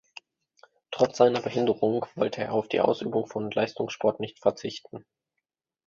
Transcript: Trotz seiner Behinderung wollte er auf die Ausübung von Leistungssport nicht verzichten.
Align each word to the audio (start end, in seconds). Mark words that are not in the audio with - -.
Trotz 0.89 1.15
seiner 1.17 1.43
Behinderung 1.43 2.07
wollte 2.15 2.41
er 2.41 2.53
auf 2.53 2.67
die 2.67 2.79
Ausübung 2.81 3.27
von 3.27 3.51
Leistungssport 3.51 4.19
nicht 4.19 4.39
verzichten. 4.39 5.05